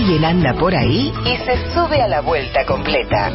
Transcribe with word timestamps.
Alguien 0.00 0.24
anda 0.24 0.54
por 0.54 0.74
ahí 0.74 1.12
y 1.26 1.36
se 1.44 1.74
sube 1.74 2.00
a 2.00 2.08
la 2.08 2.22
vuelta 2.22 2.64
completa. 2.64 3.30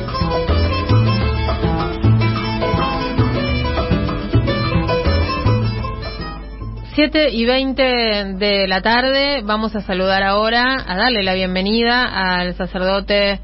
Siete 6.95 7.29
y 7.29 7.45
veinte 7.45 7.83
de 7.83 8.67
la 8.67 8.81
tarde, 8.81 9.43
vamos 9.43 9.75
a 9.75 9.81
saludar 9.81 10.23
ahora, 10.23 10.77
a 10.87 10.97
darle 10.97 11.21
la 11.21 11.35
bienvenida 11.35 12.01
al 12.01 12.55
sacerdote 12.55 13.41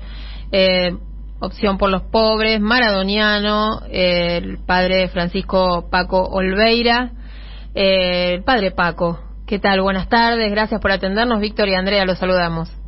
eh, 0.52 0.90
Opción 1.40 1.78
por 1.78 1.92
los 1.92 2.02
Pobres, 2.02 2.60
maradoniano, 2.60 3.84
eh, 3.92 4.38
el 4.38 4.58
padre 4.66 5.10
Francisco 5.10 5.90
Paco 5.92 6.24
Olveira. 6.24 7.12
Eh, 7.76 8.34
el 8.34 8.44
padre 8.44 8.72
Paco, 8.72 9.20
¿qué 9.46 9.60
tal? 9.60 9.80
Buenas 9.82 10.10
tardes, 10.10 10.50
gracias 10.50 10.82
por 10.82 10.92
atendernos. 10.92 11.40
Víctor 11.40 11.70
y 11.70 11.76
Andrea, 11.76 12.04
los 12.04 12.18
saludamos. 12.18 12.81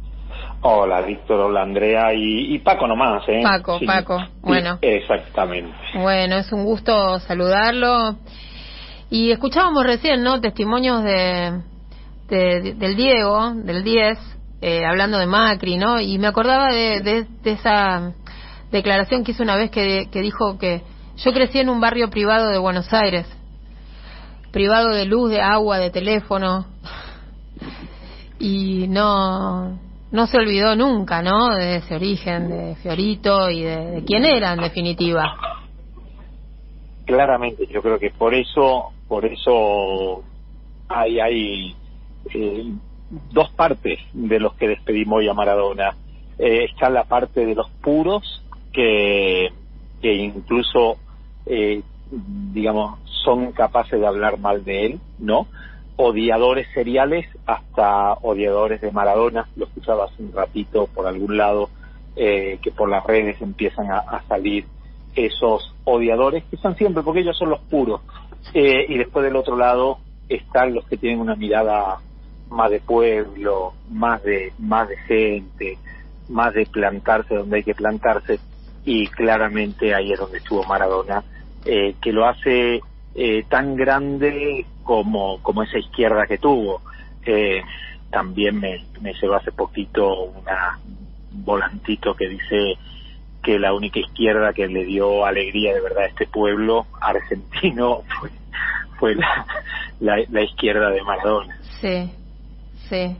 Hola, 0.66 1.02
Víctor, 1.02 1.42
hola, 1.42 1.64
Andrea 1.64 2.14
y, 2.14 2.58
Paco 2.60 2.88
nomás, 2.88 3.22
¿eh? 3.28 3.42
Paco, 3.44 3.82
Paco, 3.86 4.18
bueno. 4.42 4.78
exactamente. 4.82 5.76
Bueno, 5.94 6.38
es 6.38 6.54
un 6.54 6.64
gusto 6.64 7.20
saludarlo. 7.20 8.16
Y 9.10 9.32
escuchábamos 9.32 9.84
recién, 9.84 10.24
¿no? 10.24 10.40
Testimonios 10.40 11.04
de, 11.04 11.64
del 12.30 12.96
Diego, 12.96 13.52
del 13.56 13.84
10, 13.84 14.18
eh, 14.62 14.86
hablando 14.86 15.18
de 15.18 15.26
Macri, 15.26 15.76
¿no? 15.76 16.00
Y 16.00 16.18
me 16.18 16.28
acordaba 16.28 16.70
de, 16.70 17.02
de, 17.02 17.52
esa 17.52 18.14
declaración 18.72 19.26
que 19.26 19.32
hizo 19.32 19.44
una 19.44 19.58
vez 19.58 19.70
que, 19.70 20.08
que 20.10 20.22
dijo 20.22 20.58
que 20.58 20.82
yo 21.18 21.34
crecí 21.34 21.60
en 21.60 21.68
un 21.68 21.82
barrio 21.82 22.10
privado 22.10 22.48
de 22.48 22.58
Buenos 22.58 22.94
Aires, 22.94 23.28
privado 24.54 24.92
de 24.92 25.04
luz, 25.04 25.30
de 25.30 25.42
agua, 25.42 25.78
de 25.78 25.90
teléfono, 25.90 26.68
y 28.40 28.88
no, 28.88 29.78
no 30.14 30.28
se 30.28 30.38
olvidó 30.38 30.76
nunca, 30.76 31.22
¿no? 31.22 31.56
De 31.56 31.78
ese 31.78 31.96
origen, 31.96 32.48
de 32.48 32.76
Fiorito 32.76 33.50
y 33.50 33.64
de, 33.64 34.04
quién 34.06 34.24
era 34.24 34.54
en 34.54 34.62
definitiva. 34.62 35.36
Claramente, 37.06 37.68
yo 37.68 37.82
creo 37.82 38.00
que 38.00 38.12
por 38.12 38.34
eso 38.34 38.94
por 39.08 39.26
eso 39.26 40.24
hay, 40.88 41.20
hay 41.20 41.76
eh, 42.34 42.74
dos 43.32 43.52
partes 43.52 44.00
de 44.14 44.40
los 44.40 44.54
que 44.56 44.68
despedimos 44.68 45.20
hoy 45.20 45.28
a 45.28 45.34
Maradona. 45.34 45.96
Eh, 46.38 46.66
está 46.66 46.90
la 46.90 47.04
parte 47.04 47.46
de 47.46 47.56
los 47.56 47.70
puros, 47.82 48.44
que, 48.72 49.50
que 50.02 50.14
incluso, 50.14 50.98
eh, 51.46 51.82
digamos, 52.10 53.00
son 53.24 53.52
capaces 53.52 54.00
de 54.00 54.08
hablar 54.08 54.40
mal 54.40 54.64
de 54.64 54.86
él, 54.86 55.00
¿no? 55.20 55.48
Odiadores 55.96 56.68
seriales 56.74 57.28
hasta 57.46 58.14
odiadores 58.14 58.82
de 58.82 58.92
Maradona, 58.92 59.48
lo 59.56 59.66
escuchaba 59.66 60.06
hace 60.06 60.24
un 60.24 60.34
ratito 60.34 60.88
por 60.88 61.08
algún 61.08 61.38
lado, 61.38 61.70
que 62.16 62.72
por 62.78 62.90
las 62.90 63.04
redes 63.06 63.42
empiezan 63.42 63.92
a 63.92 64.22
salir 64.28 64.66
esos 65.16 65.74
odiadores, 65.84 66.44
que 66.46 66.58
son 66.58 66.76
siempre, 66.76 67.04
porque 67.04 67.22
ellos 67.22 67.38
son 67.38 67.50
los 67.50 67.60
puros, 67.62 68.02
eh, 68.54 68.86
y 68.88 68.98
después 68.98 69.24
del 69.24 69.36
otro 69.36 69.56
lado 69.56 70.00
están 70.28 70.74
los 70.74 70.86
que 70.86 70.98
tienen 70.98 71.20
una 71.20 71.36
mirada 71.36 72.00
más 72.50 72.72
de 72.72 72.80
pueblo, 72.80 73.74
más 73.90 74.24
de 74.24 74.54
más 74.60 74.88
decente, 74.88 75.78
más 76.30 76.54
de 76.54 76.66
plantarse 76.66 77.36
donde 77.36 77.58
hay 77.58 77.64
que 77.64 77.76
plantarse. 77.76 78.40
Y 78.86 79.08
claramente 79.08 79.96
ahí 79.96 80.12
es 80.12 80.20
donde 80.20 80.40
estuvo 80.40 80.64
Maradona, 80.66 81.24
eh, 81.66 81.96
que 82.02 82.12
lo 82.12 82.26
hace 82.26 82.82
eh, 83.16 83.44
tan 83.50 83.76
grande 83.76 84.66
como 84.84 85.42
como 85.42 85.64
esa 85.64 85.78
izquierda 85.78 86.26
que 86.28 86.38
tuvo. 86.38 86.82
también 88.10 88.60
me, 88.60 88.84
me 89.02 89.14
llegó 89.14 89.36
hace 89.36 89.52
poquito 89.52 90.26
un 90.26 90.44
volantito 91.32 92.14
que 92.16 92.28
dice 92.28 92.78
que 93.44 93.60
la 93.60 93.74
única 93.74 94.00
izquierda 94.00 94.54
que 94.54 94.68
le 94.68 94.86
dio 94.86 95.26
alegría 95.26 95.74
de 95.74 95.82
verdad 95.82 96.04
a 96.04 96.08
este 96.08 96.26
pueblo 96.26 96.88
argentino 97.02 98.04
fue, 98.20 98.30
fue 98.98 99.16
la, 99.16 100.24
la, 100.30 100.42
izquierda 100.42 100.90
de 100.90 101.04
Maradona. 101.04 101.58
Sí, 101.82 102.10
sí. 102.90 103.18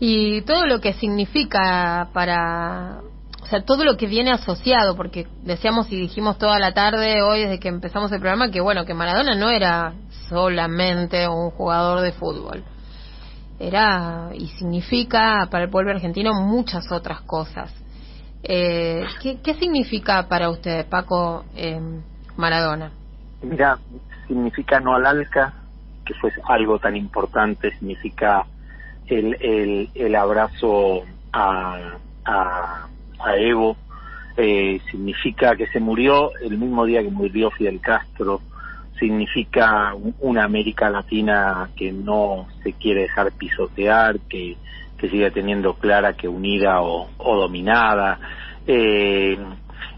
Y 0.00 0.42
todo 0.42 0.66
lo 0.66 0.80
que 0.80 0.92
significa 0.94 2.08
para, 2.12 3.00
o 3.44 3.46
sea, 3.46 3.62
todo 3.62 3.84
lo 3.84 3.96
que 3.96 4.06
viene 4.06 4.32
asociado, 4.32 4.96
porque 4.96 5.26
decíamos 5.42 5.90
y 5.92 5.96
dijimos 5.96 6.38
toda 6.38 6.58
la 6.58 6.72
tarde 6.72 7.22
hoy 7.22 7.42
desde 7.42 7.60
que 7.60 7.68
empezamos 7.68 8.10
el 8.12 8.20
programa 8.20 8.50
que 8.50 8.60
bueno, 8.60 8.84
que 8.84 8.94
Maradona 8.94 9.34
no 9.34 9.50
era 9.50 9.94
solamente 10.28 11.28
un 11.28 11.50
jugador 11.50 12.00
de 12.00 12.12
fútbol. 12.12 12.64
Era 13.58 14.30
y 14.34 14.48
significa 14.48 15.46
para 15.50 15.64
el 15.64 15.70
pueblo 15.70 15.92
argentino 15.92 16.32
muchas 16.34 16.90
otras 16.90 17.20
cosas 17.20 17.72
eh, 18.46 19.06
¿qué, 19.42 19.54
significa 19.54 20.28
para 20.28 20.50
usted, 20.50 20.86
Paco, 20.86 21.44
eh, 21.56 21.80
Maradona? 22.36 22.90
Mira, 23.42 23.78
significa 24.28 24.80
no 24.80 24.94
al 24.94 25.06
alca, 25.06 25.54
que 26.04 26.12
fue 26.14 26.30
algo 26.44 26.78
tan 26.78 26.94
importante, 26.94 27.70
significa 27.78 28.44
el, 29.06 29.34
el, 29.40 29.90
el 29.94 30.14
abrazo 30.14 31.04
a, 31.32 31.96
a, 32.26 32.86
a 33.24 33.36
Evo, 33.36 33.76
eh, 34.36 34.80
significa 34.90 35.56
que 35.56 35.66
se 35.68 35.80
murió 35.80 36.30
el 36.42 36.58
mismo 36.58 36.84
día 36.84 37.02
que 37.02 37.10
murió 37.10 37.50
Fidel 37.50 37.80
Castro, 37.80 38.40
significa 38.98 39.94
una 40.20 40.44
América 40.44 40.88
Latina 40.90 41.68
que 41.76 41.92
no 41.92 42.46
se 42.62 42.72
quiere 42.72 43.02
dejar 43.02 43.32
pisotear, 43.32 44.20
que 44.28 44.56
que 45.04 45.10
siga 45.10 45.30
teniendo 45.30 45.74
clara 45.74 46.14
que 46.14 46.28
unida 46.28 46.80
o, 46.80 47.08
dominada, 47.18 48.18
eh, 48.66 49.36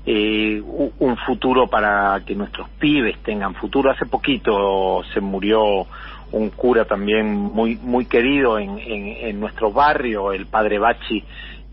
eh, 0.04 0.62
un 0.62 1.16
futuro 1.18 1.66
para 1.66 2.20
que 2.24 2.34
nuestros 2.34 2.68
pibes 2.70 3.18
tengan 3.22 3.54
futuro. 3.54 3.90
Hace 3.90 4.06
poquito 4.06 5.02
se 5.12 5.20
murió 5.20 5.86
un 6.32 6.50
cura 6.50 6.84
también 6.84 7.36
muy 7.36 7.76
muy 7.76 8.06
querido 8.06 8.58
en, 8.58 8.78
en, 8.78 9.38
nuestro 9.38 9.72
barrio, 9.72 10.32
el 10.32 10.46
padre 10.46 10.78
Bachi, 10.78 11.22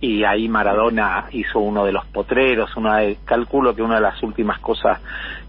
y 0.04 0.26
ahí 0.26 0.50
Maradona 0.50 1.28
hizo 1.32 1.60
uno 1.60 1.86
de 1.86 1.94
los 1.94 2.06
potreros, 2.08 2.76
una 2.76 2.98
de, 2.98 3.20
calculo 3.24 3.74
que 3.74 3.82
una 3.82 3.96
de 3.96 4.02
las 4.02 4.22
últimas 4.22 4.60
cosas 4.60 5.00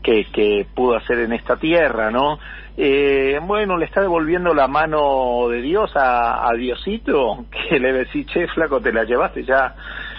que, 0.01 0.27
que 0.33 0.65
pudo 0.73 0.97
hacer 0.97 1.19
en 1.19 1.33
esta 1.33 1.57
tierra, 1.57 2.13
¿no? 2.13 2.39
Eh, 2.77 3.41
bueno, 3.43 3.77
le 3.77 3.87
está 3.87 4.01
devolviendo 4.01 4.55
la 4.55 4.69
mano 4.69 5.49
de 5.49 5.61
Dios 5.61 5.91
a, 5.97 6.49
a 6.49 6.53
Diosito, 6.53 7.47
que 7.69 7.81
le 7.81 7.93
decís, 7.93 8.29
che, 8.29 8.47
flaco, 8.47 8.81
te 8.81 8.93
la 8.93 9.03
llevaste 9.03 9.43
ya, 9.43 9.75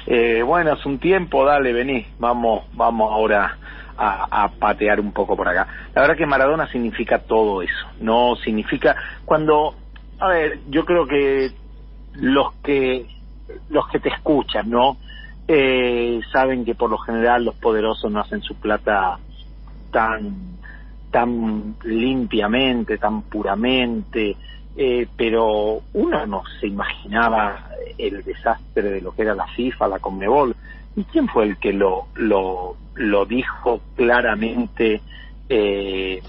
eh, 0.05 0.41
bueno, 0.43 0.73
hace 0.73 0.89
un 0.89 0.99
tiempo, 0.99 1.45
dale, 1.45 1.71
vení, 1.71 2.05
vamos, 2.19 2.65
vamos 2.73 3.13
ahora 3.13 3.55
a, 3.97 4.43
a, 4.43 4.49
patear 4.49 4.99
un 4.99 5.13
poco 5.13 5.37
por 5.37 5.47
acá. 5.47 5.65
La 5.93 6.01
verdad 6.01 6.17
que 6.17 6.25
Maradona 6.25 6.67
significa 6.67 7.19
todo 7.19 7.61
eso, 7.61 7.87
no 8.01 8.35
significa, 8.43 8.97
cuando, 9.23 9.75
a 10.19 10.27
ver, 10.27 10.59
yo 10.67 10.83
creo 10.83 11.07
que 11.07 11.51
los 12.15 12.53
que 12.55 13.14
los 13.69 13.87
que 13.89 13.99
te 13.99 14.09
escuchan, 14.09 14.69
¿no? 14.69 14.97
Eh, 15.47 16.21
saben 16.31 16.65
que 16.65 16.75
por 16.75 16.89
lo 16.89 16.97
general 16.97 17.45
los 17.45 17.55
poderosos 17.55 18.11
no 18.11 18.19
hacen 18.19 18.41
su 18.41 18.55
plata 18.55 19.19
tan 19.91 20.55
tan 21.11 21.77
limpiamente, 21.83 22.97
tan 22.97 23.21
puramente, 23.21 24.35
eh, 24.75 25.07
pero 25.15 25.81
uno 25.93 26.25
no 26.27 26.43
se 26.59 26.67
imaginaba 26.67 27.69
el 27.97 28.21
desastre 28.21 28.89
de 28.89 29.01
lo 29.01 29.13
que 29.13 29.21
era 29.21 29.33
la 29.33 29.47
FIFA, 29.47 29.87
la 29.87 29.99
Conmebol. 29.99 30.53
¿Y 30.97 31.03
quién 31.05 31.29
fue 31.29 31.45
el 31.45 31.57
que 31.57 31.71
lo, 31.71 32.07
lo, 32.15 32.75
lo 32.95 33.25
dijo 33.25 33.79
claramente 33.95 35.01
eh, 35.47 36.21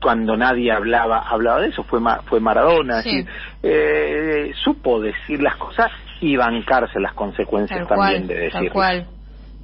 cuando 0.00 0.36
nadie 0.36 0.72
hablaba 0.72 1.20
hablaba 1.20 1.60
de 1.60 1.68
eso 1.68 1.84
fue 1.84 2.00
fue 2.26 2.40
Maradona 2.40 3.02
eh, 3.62 4.52
supo 4.62 5.00
decir 5.00 5.42
las 5.42 5.56
cosas 5.56 5.90
y 6.20 6.36
bancarse 6.36 6.98
las 7.00 7.14
consecuencias 7.14 7.86
también 7.86 8.26
de 8.26 8.34
decirlo 8.34 8.72
cual. 8.72 9.06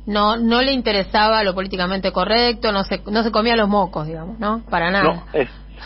no 0.07 0.37
no 0.37 0.63
le 0.63 0.73
interesaba 0.73 1.43
lo 1.43 1.55
políticamente 1.55 2.13
correcto 2.13 2.73
no 2.73 2.85
se 2.85 3.03
no 3.11 3.23
se 3.23 3.31
comía 3.31 3.57
los 3.57 3.69
mocos 3.69 4.07
digamos 4.07 4.39
no 4.39 4.63
para 4.71 4.91
nada. 4.91 5.25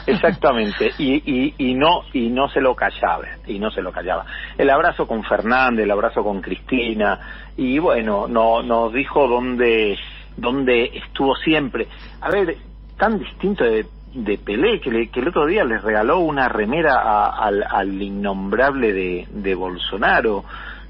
Exactamente. 0.06 0.93
Y, 0.99 1.14
y, 1.25 1.55
y 1.58 1.75
no 1.75 2.03
y 2.12 2.29
no 2.29 2.49
se 2.49 2.61
lo 2.61 2.75
callaba 2.75 3.26
y 3.46 3.58
no 3.58 3.70
se 3.70 3.82
lo 3.82 3.91
callaba. 3.91 4.25
El 4.56 4.70
abrazo 4.70 5.06
con 5.06 5.25
Fernández 5.25 5.85
el 5.85 5.91
abrazo 5.91 6.23
con 6.23 6.41
Cristina 6.41 7.19
y 7.56 7.79
bueno 7.79 8.29
no 8.29 8.62
nos 8.62 8.93
dijo 8.93 9.26
dónde 9.26 9.96
dónde 10.37 10.91
estuvo 10.94 11.35
siempre. 11.37 11.88
A 12.20 12.31
ver 12.31 12.56
tan 12.99 13.19
distinto 13.19 13.64
de 13.64 13.87
de 14.14 14.38
Pelé, 14.38 14.80
que, 14.80 15.08
que 15.08 15.20
el 15.20 15.28
otro 15.28 15.46
día 15.46 15.64
les 15.64 15.82
regaló 15.82 16.20
una 16.20 16.48
remera 16.48 17.28
al, 17.28 17.62
al, 17.62 18.02
innombrable 18.02 18.92
de, 18.92 19.28
de 19.30 19.54
Bolsonaro, 19.54 20.44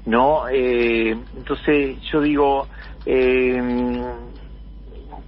¿no? 0.05 0.47
Eh, 0.49 1.11
entonces 1.35 2.01
yo 2.11 2.21
digo, 2.21 2.67
eh, 3.05 3.61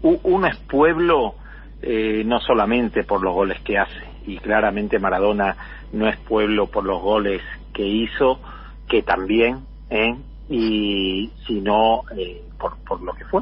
uno 0.01 0.47
es 0.47 0.57
pueblo 0.57 1.35
eh, 1.81 2.23
no 2.25 2.39
solamente 2.39 3.03
por 3.03 3.21
los 3.21 3.33
goles 3.33 3.59
que 3.61 3.77
hace, 3.77 4.07
y 4.25 4.37
claramente 4.37 4.99
Maradona 4.99 5.55
no 5.91 6.07
es 6.07 6.17
pueblo 6.17 6.67
por 6.67 6.85
los 6.85 7.01
goles 7.01 7.41
que 7.73 7.85
hizo, 7.85 8.39
que 8.87 9.03
también, 9.03 9.65
¿eh? 9.89 10.15
y 10.49 11.31
si 11.45 11.61
no, 11.61 12.03
eh, 12.17 12.41
por, 12.57 12.77
por 12.87 13.01
lo 13.01 13.13
que 13.13 13.25
fue. 13.25 13.41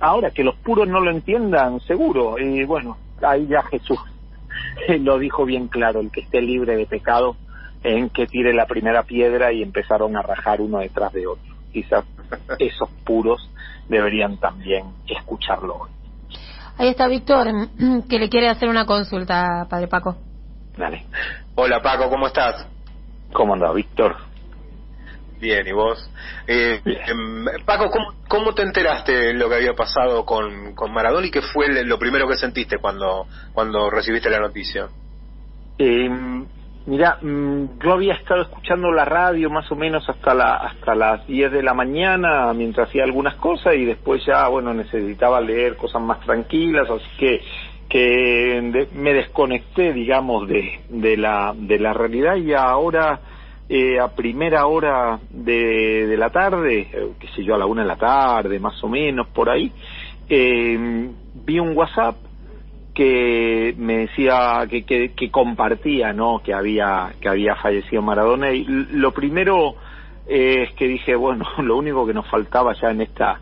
Ahora, 0.00 0.30
que 0.30 0.44
los 0.44 0.56
puros 0.56 0.88
no 0.88 1.00
lo 1.00 1.10
entiendan, 1.10 1.80
seguro, 1.80 2.38
y 2.38 2.64
bueno, 2.64 2.98
ahí 3.22 3.46
ya 3.46 3.62
Jesús 3.62 3.98
lo 5.00 5.18
dijo 5.18 5.44
bien 5.44 5.68
claro, 5.68 6.00
el 6.00 6.10
que 6.10 6.20
esté 6.20 6.40
libre 6.40 6.76
de 6.76 6.86
pecado, 6.86 7.36
en 7.82 8.10
que 8.10 8.26
tire 8.26 8.52
la 8.52 8.66
primera 8.66 9.02
piedra 9.04 9.52
y 9.52 9.62
empezaron 9.62 10.16
a 10.16 10.22
rajar 10.22 10.60
uno 10.60 10.78
detrás 10.78 11.12
de 11.12 11.26
otro. 11.26 11.54
Quizás 11.72 12.04
esos 12.58 12.88
puros 13.04 13.50
deberían 13.88 14.38
también 14.38 14.86
escucharlo 15.06 15.76
hoy. 15.76 15.90
Ahí 16.78 16.88
está 16.88 17.08
Víctor, 17.08 17.48
que 18.08 18.18
le 18.18 18.28
quiere 18.28 18.48
hacer 18.48 18.68
una 18.68 18.86
consulta, 18.86 19.66
Padre 19.68 19.88
Paco. 19.88 20.16
Dale. 20.76 21.06
Hola 21.54 21.80
Paco, 21.80 22.10
¿cómo 22.10 22.26
estás? 22.26 22.66
¿Cómo 23.32 23.54
anda, 23.54 23.72
Víctor? 23.72 24.16
Bien, 25.40 25.66
¿y 25.66 25.72
vos? 25.72 26.10
Eh, 26.46 26.80
em, 26.84 27.44
Paco, 27.64 27.90
¿cómo, 27.90 28.14
¿cómo, 28.26 28.54
te 28.54 28.62
enteraste 28.62 29.12
de 29.12 29.34
lo 29.34 29.48
que 29.48 29.56
había 29.56 29.74
pasado 29.74 30.24
con, 30.24 30.74
con 30.74 30.92
Maradona 30.92 31.26
y 31.26 31.30
qué 31.30 31.42
fue 31.42 31.84
lo 31.84 31.98
primero 31.98 32.26
que 32.26 32.36
sentiste 32.36 32.78
cuando, 32.78 33.26
cuando 33.52 33.90
recibiste 33.90 34.30
la 34.30 34.40
noticia? 34.40 34.88
Eh, 35.78 36.08
mira, 36.86 37.18
mm, 37.20 37.78
yo 37.84 37.92
había 37.92 38.14
estado 38.14 38.42
escuchando 38.42 38.90
la 38.92 39.04
radio 39.04 39.50
más 39.50 39.70
o 39.70 39.76
menos 39.76 40.08
hasta, 40.08 40.34
la, 40.34 40.54
hasta 40.54 40.94
las 40.94 41.26
10 41.26 41.52
de 41.52 41.62
la 41.62 41.74
mañana 41.74 42.52
mientras 42.54 42.88
hacía 42.88 43.04
algunas 43.04 43.34
cosas 43.34 43.74
y 43.74 43.84
después 43.84 44.24
ya, 44.24 44.48
bueno, 44.48 44.72
necesitaba 44.72 45.40
leer 45.42 45.76
cosas 45.76 46.00
más 46.00 46.20
tranquilas, 46.20 46.88
así 46.88 47.08
que 47.18 47.40
que 47.88 48.88
me 48.94 49.14
desconecté, 49.14 49.92
digamos, 49.92 50.48
de, 50.48 50.80
de, 50.88 51.16
la, 51.16 51.54
de 51.56 51.78
la 51.78 51.92
realidad 51.92 52.34
y 52.34 52.52
ahora 52.52 53.20
eh, 53.68 53.98
a 53.98 54.08
primera 54.08 54.66
hora 54.66 55.18
de, 55.30 56.06
de 56.06 56.16
la 56.16 56.30
tarde, 56.30 56.88
eh, 56.92 57.12
qué 57.18 57.28
sé 57.28 57.44
yo, 57.44 57.54
a 57.54 57.58
la 57.58 57.66
una 57.66 57.82
de 57.82 57.88
la 57.88 57.96
tarde, 57.96 58.58
más 58.60 58.82
o 58.84 58.88
menos, 58.88 59.26
por 59.28 59.50
ahí, 59.50 59.72
eh, 60.28 61.10
vi 61.34 61.58
un 61.58 61.76
WhatsApp 61.76 62.16
que 62.94 63.74
me 63.76 63.98
decía 63.98 64.66
que, 64.70 64.84
que, 64.84 65.12
que, 65.12 65.30
compartía, 65.30 66.14
¿no? 66.14 66.40
Que 66.42 66.54
había, 66.54 67.12
que 67.20 67.28
había 67.28 67.54
fallecido 67.56 68.00
Maradona 68.00 68.52
y 68.52 68.64
lo 68.64 69.12
primero 69.12 69.74
eh, 70.26 70.62
es 70.62 70.72
que 70.74 70.88
dije, 70.88 71.14
bueno, 71.14 71.44
lo 71.58 71.76
único 71.76 72.06
que 72.06 72.14
nos 72.14 72.26
faltaba 72.26 72.72
ya 72.72 72.90
en 72.90 73.02
esta, 73.02 73.38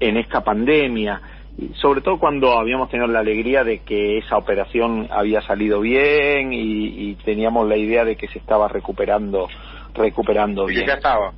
en 0.00 0.16
esta 0.16 0.42
pandemia, 0.42 1.20
sobre 1.80 2.02
todo 2.02 2.18
cuando 2.18 2.58
habíamos 2.58 2.90
tenido 2.90 3.06
la 3.08 3.20
alegría 3.20 3.64
de 3.64 3.78
que 3.78 4.18
esa 4.18 4.36
operación 4.36 5.08
había 5.10 5.40
salido 5.42 5.80
bien 5.80 6.52
y, 6.52 7.10
y 7.10 7.14
teníamos 7.24 7.66
la 7.66 7.76
idea 7.76 8.04
de 8.04 8.16
que 8.16 8.28
se 8.28 8.38
estaba 8.38 8.68
recuperando 8.68 9.48
recuperando 9.94 10.66
bien. 10.66 10.86
ya 10.86 10.94
estaba. 10.94 11.32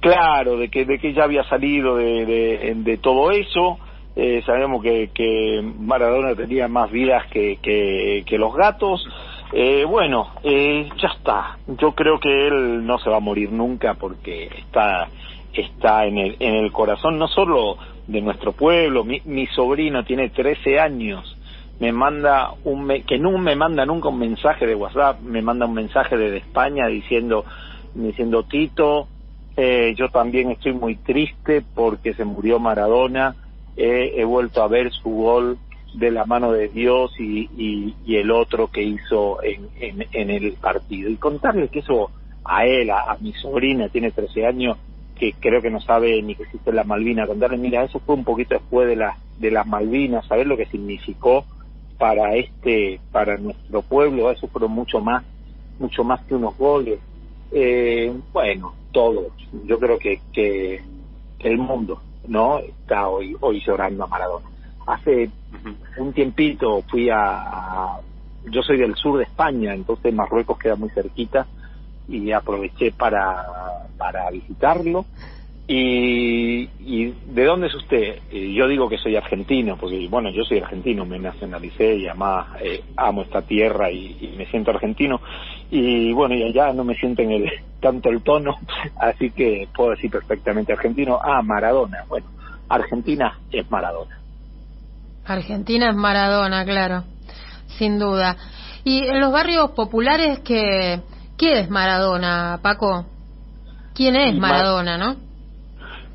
Claro, 0.00 0.56
de 0.56 0.68
que 0.68 0.84
de 0.84 0.98
que 0.98 1.12
ya 1.12 1.24
había 1.24 1.42
salido 1.44 1.96
de, 1.96 2.24
de, 2.26 2.74
de 2.76 2.96
todo 2.98 3.30
eso. 3.30 3.78
Eh, 4.18 4.42
sabemos 4.46 4.82
que, 4.82 5.10
que 5.12 5.60
Maradona 5.78 6.34
tenía 6.34 6.68
más 6.68 6.90
vidas 6.90 7.26
que, 7.26 7.58
que, 7.60 8.24
que 8.26 8.38
los 8.38 8.54
gatos. 8.54 9.06
Eh, 9.52 9.84
bueno, 9.84 10.30
eh, 10.42 10.88
ya 10.96 11.08
está. 11.08 11.58
Yo 11.66 11.92
creo 11.92 12.18
que 12.18 12.46
él 12.46 12.86
no 12.86 12.98
se 12.98 13.10
va 13.10 13.18
a 13.18 13.20
morir 13.20 13.52
nunca 13.52 13.94
porque 13.94 14.48
está 14.58 15.08
está 15.52 16.04
en 16.04 16.18
el 16.18 16.36
en 16.38 16.54
el 16.54 16.70
corazón 16.70 17.18
no 17.18 17.28
solo 17.28 17.78
de 18.06 18.20
nuestro 18.20 18.52
pueblo. 18.52 19.04
Mi, 19.04 19.20
mi 19.24 19.46
sobrino 19.46 20.04
tiene 20.04 20.30
13 20.30 20.78
años, 20.78 21.36
me 21.80 21.92
manda 21.92 22.52
un 22.64 22.88
que 23.06 23.18
no 23.18 23.36
me 23.38 23.54
manda 23.56 23.84
nunca 23.84 24.08
un 24.08 24.18
mensaje 24.18 24.66
de 24.66 24.74
WhatsApp, 24.74 25.20
me 25.20 25.42
manda 25.42 25.66
un 25.66 25.74
mensaje 25.74 26.16
desde 26.16 26.38
España 26.38 26.86
diciendo 26.86 27.44
diciendo 27.94 28.44
Tito, 28.44 29.08
eh, 29.56 29.94
yo 29.96 30.08
también 30.10 30.50
estoy 30.50 30.72
muy 30.72 30.96
triste 30.96 31.62
porque 31.74 32.14
se 32.14 32.24
murió 32.24 32.58
Maradona, 32.58 33.34
eh, 33.76 34.12
he 34.16 34.24
vuelto 34.24 34.62
a 34.62 34.68
ver 34.68 34.92
su 34.92 35.10
gol 35.10 35.58
de 35.94 36.10
la 36.10 36.26
mano 36.26 36.52
de 36.52 36.68
Dios 36.68 37.12
y, 37.18 37.48
y, 38.04 38.16
el 38.16 38.30
otro 38.30 38.68
que 38.68 38.82
hizo 38.82 39.42
en, 39.42 39.68
en, 39.80 40.06
en, 40.12 40.30
el 40.30 40.52
partido. 40.54 41.08
Y 41.08 41.16
contarle 41.16 41.68
que 41.68 41.78
eso 41.78 42.10
a 42.44 42.66
él, 42.66 42.90
a, 42.90 43.12
a 43.12 43.16
mi 43.18 43.32
sobrina, 43.32 43.88
tiene 43.88 44.10
13 44.10 44.46
años, 44.46 44.76
que 45.18 45.32
creo 45.32 45.62
que 45.62 45.70
no 45.70 45.80
sabe 45.80 46.22
ni 46.22 46.34
que 46.34 46.44
existe 46.44 46.72
la 46.72 46.84
Malvina, 46.84 47.26
contarle, 47.26 47.56
mira, 47.56 47.82
eso 47.82 48.00
fue 48.00 48.14
un 48.14 48.24
poquito 48.24 48.54
después 48.54 48.86
de, 48.86 48.96
la, 48.96 49.16
de 49.38 49.50
las 49.50 49.66
Malvinas, 49.66 50.26
saber 50.26 50.46
lo 50.46 50.56
que 50.56 50.66
significó 50.66 51.44
para 51.98 52.34
este, 52.36 53.00
para 53.10 53.38
nuestro 53.38 53.82
pueblo, 53.82 54.30
eso 54.30 54.48
fueron 54.48 54.72
mucho 54.72 55.00
más, 55.00 55.24
mucho 55.78 56.04
más 56.04 56.20
que 56.24 56.34
unos 56.34 56.56
goles. 56.58 57.00
Eh, 57.52 58.12
bueno, 58.32 58.74
todo, 58.92 59.28
yo 59.64 59.78
creo 59.78 59.98
que, 59.98 60.20
que 60.32 60.82
el 61.40 61.58
mundo, 61.58 62.00
¿no? 62.28 62.58
Está 62.58 63.08
hoy, 63.08 63.36
hoy 63.40 63.62
llorando 63.64 64.04
a 64.04 64.08
Maradona. 64.08 64.46
Hace 64.86 65.30
un 65.98 66.12
tiempito 66.12 66.82
fui 66.82 67.08
a, 67.08 67.16
a, 67.18 68.00
yo 68.50 68.62
soy 68.62 68.78
del 68.78 68.94
sur 68.94 69.18
de 69.18 69.24
España, 69.24 69.74
entonces 69.74 70.14
Marruecos 70.14 70.58
queda 70.58 70.76
muy 70.76 70.90
cerquita, 70.90 71.46
y 72.08 72.32
aproveché 72.32 72.92
para, 72.92 73.44
para 73.96 74.30
visitarlo. 74.30 75.06
Y, 75.68 76.68
¿Y 76.78 77.12
de 77.26 77.44
dónde 77.44 77.66
es 77.66 77.74
usted? 77.74 78.20
Y 78.30 78.54
yo 78.54 78.68
digo 78.68 78.88
que 78.88 78.98
soy 78.98 79.16
argentino, 79.16 79.76
porque 79.76 80.06
bueno, 80.08 80.30
yo 80.30 80.44
soy 80.44 80.58
argentino, 80.58 81.04
me 81.04 81.18
nacionalicé 81.18 81.96
y 81.96 82.06
además 82.06 82.46
eh, 82.60 82.84
amo 82.96 83.22
esta 83.22 83.42
tierra 83.42 83.90
y, 83.90 84.34
me 84.36 84.46
siento 84.46 84.70
argentino. 84.70 85.20
Y 85.70 86.12
bueno, 86.12 86.36
y 86.36 86.44
allá 86.44 86.72
no 86.72 86.84
me 86.84 86.94
siento 86.94 87.22
en 87.22 87.32
el, 87.32 87.50
tanto 87.80 88.10
el 88.10 88.22
tono, 88.22 88.56
así 89.00 89.30
que 89.30 89.66
puedo 89.74 89.90
decir 89.90 90.10
perfectamente 90.10 90.72
argentino. 90.72 91.18
Ah, 91.20 91.42
Maradona. 91.42 92.04
Bueno, 92.08 92.26
Argentina 92.68 93.36
es 93.50 93.68
Maradona. 93.68 94.20
Argentina 95.24 95.90
es 95.90 95.96
Maradona, 95.96 96.64
claro, 96.64 97.02
sin 97.76 97.98
duda. 97.98 98.36
Y 98.84 99.04
en 99.04 99.18
los 99.18 99.32
barrios 99.32 99.72
populares 99.72 100.38
que 100.40 101.00
¿Quién 101.36 101.58
es 101.58 101.70
Maradona, 101.70 102.60
Paco? 102.62 103.04
¿Quién 103.94 104.16
es 104.16 104.34
Maradona, 104.36 104.96
no? 104.96 105.16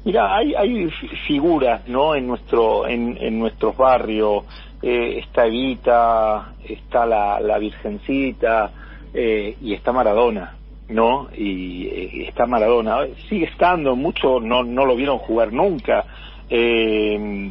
Mira, 0.03 0.35
hay, 0.35 0.55
hay 0.55 0.89
figuras, 1.27 1.87
¿no? 1.87 2.15
En 2.15 2.25
nuestro, 2.25 2.87
en, 2.87 3.17
en 3.21 3.37
nuestros 3.37 3.77
barrios 3.77 4.45
eh, 4.81 5.19
está 5.19 5.45
Evita, 5.45 6.53
está 6.67 7.05
la, 7.05 7.39
la 7.39 7.59
Virgencita 7.59 8.71
eh, 9.13 9.57
y 9.61 9.73
está 9.73 9.91
Maradona, 9.91 10.55
¿no? 10.89 11.27
Y 11.35 11.85
eh, 11.85 12.27
está 12.27 12.47
Maradona. 12.47 13.01
Sigue 13.29 13.45
estando, 13.45 13.95
muchos 13.95 14.41
no, 14.41 14.63
no 14.63 14.85
lo 14.85 14.95
vieron 14.95 15.19
jugar 15.19 15.53
nunca. 15.53 16.03
Eh, 16.49 17.47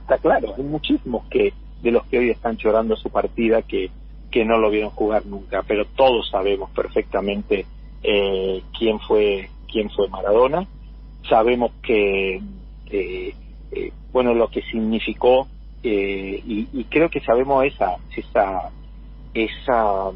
está 0.00 0.18
claro, 0.18 0.54
hay 0.56 0.64
muchísimos 0.64 1.26
que 1.30 1.52
de 1.80 1.90
los 1.92 2.04
que 2.06 2.18
hoy 2.18 2.30
están 2.30 2.56
llorando 2.56 2.96
su 2.96 3.08
partida 3.10 3.62
que 3.62 3.90
que 4.32 4.44
no 4.46 4.58
lo 4.58 4.70
vieron 4.70 4.90
jugar 4.90 5.26
nunca, 5.26 5.62
pero 5.62 5.84
todos 5.84 6.28
sabemos 6.30 6.70
perfectamente 6.70 7.66
eh, 8.02 8.62
quién 8.76 8.98
fue 8.98 9.50
quién 9.70 9.90
fue 9.90 10.08
Maradona, 10.08 10.66
sabemos 11.28 11.72
que 11.82 12.40
eh, 12.90 13.34
eh, 13.70 13.92
bueno 14.10 14.34
lo 14.34 14.48
que 14.48 14.62
significó 14.62 15.46
eh, 15.82 16.42
y, 16.44 16.68
y, 16.72 16.84
creo 16.84 17.10
que 17.10 17.20
sabemos 17.20 17.64
esa 17.64 17.96
esa 18.16 18.70
esa 19.34 20.10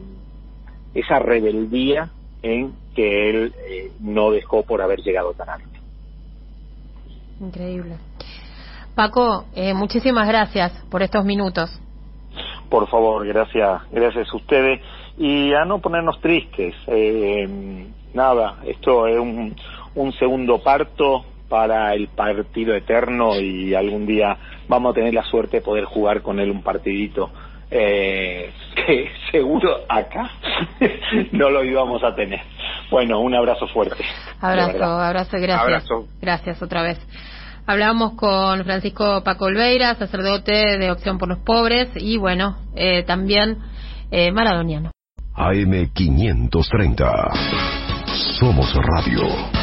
esa 0.95 1.19
rebeldía 1.19 2.11
en 2.43 2.73
que 2.95 3.31
él 3.31 3.55
eh, 3.69 3.93
no 4.01 4.31
dejó 4.31 4.63
por 4.63 4.81
haber 4.81 5.01
llegado 5.01 5.35
tan 5.35 5.51
alto. 5.51 5.69
Increíble. 7.41 7.97
Paco, 8.95 9.45
muchísimas 9.75 10.27
gracias 10.27 10.73
por 10.89 11.03
estos 11.03 11.23
minutos 11.23 11.83
por 12.69 12.89
favor, 12.89 13.27
gracias, 13.27 13.83
gracias 13.91 14.29
a 14.33 14.37
ustedes 14.37 14.81
y 15.19 15.53
a 15.53 15.65
no 15.65 15.81
ponernos 15.81 16.21
tristes. 16.21 16.75
Eh, 16.87 17.87
nada, 18.15 18.57
esto 18.67 19.07
es 19.07 19.19
un, 19.19 19.55
un 19.95 20.13
segundo 20.13 20.63
parto 20.63 21.25
para 21.49 21.95
el 21.95 22.09
partido 22.09 22.75
eterno 22.75 23.39
y 23.39 23.75
algún 23.75 24.07
día 24.07 24.37
vamos 24.69 24.93
a 24.93 24.95
tener 24.95 25.15
la 25.15 25.23
suerte 25.25 25.59
de 25.59 25.63
poder 25.63 25.85
jugar 25.85 26.23
con 26.23 26.41
él 26.41 26.51
un 26.51 26.63
partidito 26.63 27.31
eh, 27.71 28.53
que 28.75 29.11
seguro 29.31 29.85
acá 29.89 30.31
no 31.33 31.51
lo 31.51 31.65
íbamos 31.65 32.03
a 32.05 32.15
tener. 32.15 32.41
Bueno, 32.91 33.21
un 33.21 33.35
abrazo 33.35 33.67
fuerte. 33.69 34.05
Abrazo, 34.41 34.85
abrazo, 34.85 35.37
gracias. 35.39 35.61
Abrazo. 35.61 36.09
Gracias 36.21 36.63
otra 36.63 36.83
vez. 36.83 36.99
Hablamos 37.67 38.13
con 38.13 38.63
Francisco 38.63 39.25
Paco 39.25 39.47
Olveira, 39.47 39.97
sacerdote 39.97 40.79
de 40.79 40.93
Opción 40.93 41.19
por 41.19 41.29
los 41.29 41.39
Pobres 41.39 41.89
y 41.97 42.17
bueno, 42.17 42.59
eh, 42.77 43.03
también 43.03 43.59
eh, 44.13 44.31
maradoniano. 44.31 44.93
AM530. 45.35 47.33
Somos 48.39 48.73
Radio. 48.73 49.56